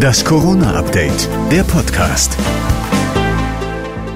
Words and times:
Das 0.00 0.24
Corona-Update, 0.24 1.28
der 1.50 1.62
Podcast. 1.62 2.36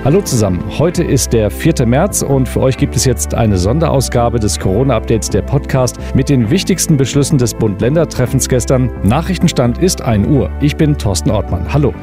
Hallo 0.05 0.23
zusammen, 0.23 0.63
heute 0.79 1.05
ist 1.05 1.33
der 1.33 1.51
4. 1.51 1.87
März 1.87 2.23
und 2.23 2.49
für 2.49 2.61
euch 2.61 2.77
gibt 2.77 2.97
es 2.97 3.05
jetzt 3.05 3.35
eine 3.35 3.59
Sonderausgabe 3.59 4.39
des 4.41 4.59
Corona-Updates 4.59 5.31
der 5.31 5.43
Podcast 5.43 5.99
mit 6.15 6.29
den 6.29 6.51
wichtigsten 6.51 6.97
Beschlüssen 6.97 7.39
des 7.39 7.55
Bund-Länder-Treffens 7.55 8.49
gestern. 8.49 8.91
Nachrichtenstand 9.03 9.79
ist 9.79 10.01
1 10.01 10.29
Uhr. 10.29 10.51
Ich 10.61 10.77
bin 10.77 10.97
Thorsten 10.97 11.31
Ortmann. 11.31 11.73
Hallo. 11.73 11.95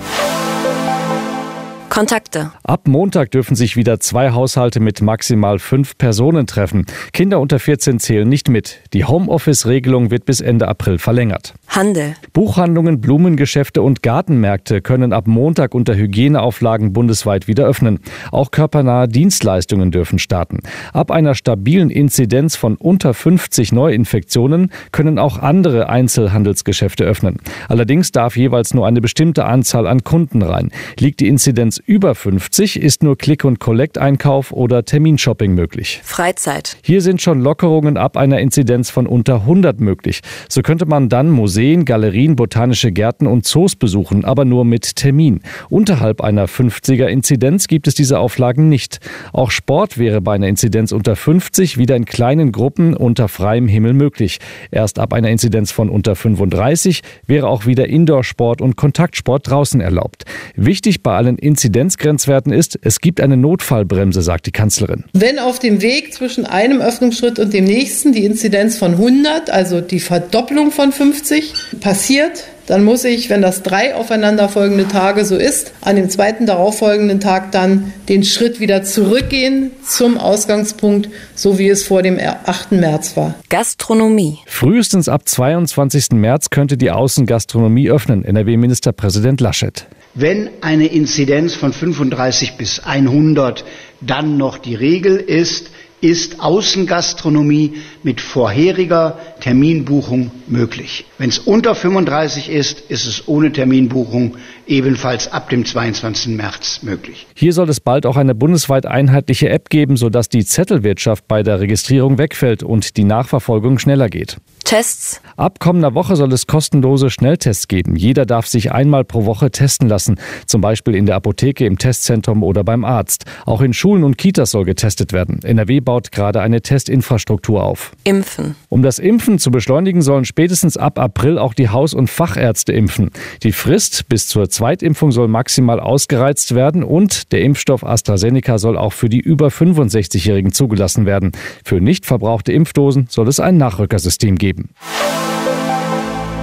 Kontakte. 1.90 2.52
Ab 2.64 2.90
Montag 2.90 3.32
dürfen 3.32 3.56
sich 3.56 3.78
wieder 3.78 4.02
zwei 4.02 4.32
Haushalte 4.32 4.82
mit 4.82 5.02
maximal 5.02 5.60
fünf 5.60 5.98
Personen 5.98 6.46
treffen. 6.46 6.86
Kinder 7.14 7.40
unter 7.40 7.58
14 7.58 8.00
zählen 8.00 8.28
nicht 8.28 8.50
mit. 8.50 8.82
Die 8.92 9.06
Homeoffice-Regelung 9.06 10.12
wird 10.12 10.26
bis 10.26 10.42
Ende 10.42 10.68
April 10.68 11.00
verlängert. 11.00 11.54
Handel. 11.76 12.16
Buchhandlungen, 12.32 13.02
Blumengeschäfte 13.02 13.82
und 13.82 14.02
Gartenmärkte 14.02 14.82
können 14.82 15.12
ab 15.12 15.28
Montag 15.28 15.76
unter 15.76 15.94
Hygieneauflagen 15.96 16.94
bundesweit 16.94 17.50
wieder 17.50 17.66
öffnen. 17.66 18.00
Auch 18.32 18.52
körpernahe 18.52 19.10
Dienstleistungen 19.10 19.92
dürfen 19.92 20.18
starten. 20.18 20.60
Ab 20.94 21.12
einer 21.12 21.36
stabilen 21.36 21.90
Inzidenz 21.90 22.56
von 22.56 22.78
unter 22.78 23.14
50 23.14 23.74
Neuinfektionen 23.74 24.72
können 24.94 25.20
auch 25.20 25.40
andere 25.40 25.90
Einzelhandelsgeschäfte 25.90 27.04
öffnen. 27.04 27.40
Allerdings 27.68 28.14
darf 28.14 28.38
jeweils 28.38 28.74
nur 28.74 28.88
eine 28.88 29.02
bestimmte 29.02 29.44
Anzahl 29.44 29.86
an 29.86 30.06
Kunden 30.06 30.44
rein. 30.44 30.72
Liegt 30.98 31.20
die 31.20 31.28
Inzidenz 31.28 31.78
über 31.86 32.16
50 32.16 32.82
ist 32.82 33.04
nur 33.04 33.18
Click- 33.18 33.44
und 33.44 33.60
Collect-Einkauf 33.60 34.54
oder 34.54 34.86
Terminshopping 34.86 35.54
möglich. 35.54 36.00
Freizeit. 36.06 36.78
Hier 36.84 37.02
sind 37.02 37.22
schon 37.22 37.42
Lockerungen 37.42 37.98
ab 37.98 38.16
einer 38.16 38.40
Inzidenz 38.40 38.90
von 38.90 39.08
unter 39.08 39.42
100 39.42 39.82
möglich. 39.82 40.22
So 40.48 40.62
könnte 40.62 40.86
man 40.86 41.10
dann 41.10 41.30
Museen, 41.30 41.65
Galerien, 41.74 42.36
botanische 42.36 42.92
Gärten 42.92 43.26
und 43.26 43.46
Zoos 43.46 43.76
besuchen, 43.76 44.24
aber 44.24 44.46
nur 44.46 44.66
mit 44.66 44.96
Termin. 44.96 45.40
Unterhalb 45.70 46.22
einer 46.22 46.48
50er 46.48 47.08
Inzidenz 47.08 47.68
gibt 47.68 47.88
es 47.88 47.96
diese 47.96 48.20
Auflagen 48.20 48.70
nicht. 48.70 49.00
Auch 49.34 49.50
Sport 49.50 49.98
wäre 49.98 50.22
bei 50.22 50.36
einer 50.36 50.48
Inzidenz 50.48 50.92
unter 50.92 51.16
50 51.16 51.80
wieder 51.80 51.96
in 51.96 52.06
kleinen 52.06 52.52
Gruppen 52.52 52.94
unter 52.94 53.28
freiem 53.28 53.68
Himmel 53.68 53.94
möglich. 53.94 54.40
Erst 54.70 55.00
ab 55.00 55.12
einer 55.12 55.30
Inzidenz 55.30 55.72
von 55.72 55.90
unter 55.90 56.16
35 56.16 57.02
wäre 57.26 57.48
auch 57.48 57.66
wieder 57.66 57.88
Indoor-Sport 57.88 58.62
und 58.62 58.76
Kontaktsport 58.76 59.50
draußen 59.50 59.82
erlaubt. 59.82 60.26
Wichtig 60.56 61.02
bei 61.02 61.16
allen 61.16 61.38
Inzidenzgrenzwerten 61.40 62.54
ist, 62.54 62.78
es 62.84 63.02
gibt 63.02 63.20
eine 63.22 63.38
Notfallbremse, 63.38 64.22
sagt 64.22 64.46
die 64.46 64.52
Kanzlerin. 64.52 65.06
Wenn 65.14 65.40
auf 65.40 65.58
dem 65.58 65.82
Weg 65.82 66.14
zwischen 66.14 66.46
einem 66.46 66.82
Öffnungsschritt 66.82 67.40
und 67.40 67.54
dem 67.54 67.66
nächsten 67.66 68.14
die 68.14 68.24
Inzidenz 68.24 68.78
von 68.78 68.92
100, 68.92 69.50
also 69.50 69.82
die 69.82 70.00
Verdopplung 70.00 70.72
von 70.72 70.92
50, 70.92 71.55
passiert, 71.82 72.46
dann 72.68 72.84
muss 72.84 73.04
ich, 73.04 73.30
wenn 73.30 73.42
das 73.42 73.62
drei 73.62 73.96
aufeinanderfolgende 73.96 74.88
Tage 74.88 75.24
so 75.26 75.36
ist, 75.36 75.74
an 75.82 75.96
dem 75.96 76.10
zweiten 76.10 76.46
darauffolgenden 76.46 77.20
Tag 77.20 77.52
dann 77.52 77.94
den 78.10 78.24
Schritt 78.24 78.60
wieder 78.60 78.84
zurückgehen 78.84 79.72
zum 79.88 80.18
Ausgangspunkt, 80.18 81.10
so 81.36 81.60
wie 81.60 81.70
es 81.70 81.84
vor 81.84 82.02
dem 82.02 82.20
8. 82.20 82.72
März 82.72 83.16
war. 83.16 83.36
Gastronomie. 83.50 84.40
Frühestens 84.48 85.10
ab 85.10 85.28
22. 85.28 86.12
März 86.14 86.50
könnte 86.50 86.78
die 86.78 86.92
Außengastronomie 86.92 87.90
öffnen, 87.90 88.26
NRW-Ministerpräsident 88.26 89.42
Laschet. 89.42 89.86
Wenn 90.16 90.50
eine 90.62 90.88
Inzidenz 90.88 91.56
von 91.56 91.74
35 91.74 92.58
bis 92.58 92.80
100 92.80 93.66
dann 94.02 94.38
noch 94.38 94.58
die 94.58 94.76
Regel 94.76 95.18
ist, 95.18 95.70
ist 96.02 96.40
Außengastronomie 96.40 97.74
mit 98.04 98.22
vorheriger 98.22 99.18
Terminbuchung 99.40 100.32
möglich. 100.48 101.06
Wenn 101.18 101.30
es 101.30 101.40
unter 101.40 101.74
35 101.74 102.50
ist, 102.50 102.80
ist 102.90 103.06
es 103.06 103.28
ohne 103.28 103.52
Terminbuchung 103.52 104.36
ebenfalls 104.68 105.32
ab 105.32 105.50
dem 105.50 105.66
22. 105.66 106.36
März 106.36 106.82
möglich. 106.84 107.28
Hier 107.36 107.54
soll 107.54 107.70
es 107.70 107.80
bald 107.80 108.06
auch 108.06 108.18
eine 108.18 108.36
bundesweit 108.36 108.86
einheitliche 108.86 109.50
App 109.50 109.70
geben, 109.70 109.98
sodass 109.98 110.30
die 110.30 110.46
Zettelwirtschaft 110.46 111.28
bei 111.28 111.44
der 111.44 111.60
Registrierung 111.60 112.18
wegfällt 112.18 112.64
und 112.64 112.98
die 112.98 113.04
Nachverfolgung 113.04 113.80
schneller 113.80 114.10
geht. 114.10 114.38
Tests. 114.66 115.22
Ab 115.38 115.60
kommender 115.60 115.94
Woche 115.94 116.16
soll 116.16 116.34
es 116.34 116.48
kostenlose 116.48 117.12
Schnelltests 117.12 117.68
geben. 117.68 117.96
Jeder 117.96 118.26
darf 118.26 118.48
sich 118.48 118.72
einmal 118.72 119.04
pro 119.04 119.26
Woche 119.26 119.52
testen 119.52 119.88
lassen, 119.88 120.20
zum 120.48 120.62
Beispiel 120.62 120.96
in 120.96 121.06
der 121.06 121.16
Apotheke, 121.16 121.68
im 121.68 121.78
Testzentrum 121.78 122.42
oder 122.42 122.64
beim 122.64 122.84
Arzt. 122.84 123.26
Auch 123.46 123.62
in 123.62 123.74
Schulen 123.74 124.04
und 124.04 124.18
Kitas 124.18 124.52
soll 124.52 124.66
getestet 124.66 125.14
werden. 125.14 125.40
NRW 125.44 125.82
baut 125.82 126.12
gerade 126.12 126.42
eine 126.42 126.62
Testinfrastruktur 126.62 127.64
auf. 127.64 127.92
Impfen. 128.06 128.56
Um 128.70 128.82
das 128.82 128.98
Impfen 128.98 129.38
zu 129.38 129.52
beschleunigen, 129.52 130.02
sollen 130.02 130.26
spätestens 130.26 130.78
ab 130.78 130.98
April 130.98 131.38
auch 131.38 131.54
die 131.54 131.70
Haus- 131.70 131.94
und 131.94 132.10
Fachärzte 132.10 132.74
impfen. 132.74 133.12
Die 133.44 133.52
Frist 133.52 134.10
bis 134.10 134.28
zur 134.28 134.50
Zweitimpfung 134.50 135.12
soll 135.12 135.28
maximal 135.28 135.80
ausgereizt 135.80 136.56
werden 136.56 136.84
und 136.84 137.32
der 137.34 137.42
Impfstoff 137.42 137.86
AstraZeneca 137.86 138.58
soll 138.58 138.78
auch 138.78 138.94
für 138.94 139.10
die 139.10 139.20
über 139.20 139.50
65-Jährigen 139.50 140.54
zugelassen 140.54 141.06
werden. 141.06 141.34
Für 141.64 141.80
nicht 141.80 142.08
verbrauchte 142.08 142.52
Impfdosen 142.52 143.06
soll 143.10 143.28
es 143.28 143.40
ein 143.40 143.58
Nachrückersystem 143.58 144.38
geben. 144.38 144.55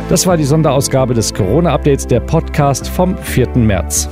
Das 0.08 0.26
war 0.26 0.36
die 0.36 0.44
Sonderausgabe 0.44 1.14
des 1.14 1.32
Corona-Updates, 1.32 2.06
der 2.06 2.20
Podcast 2.20 2.88
vom 2.88 3.16
4. 3.16 3.56
März. 3.56 4.08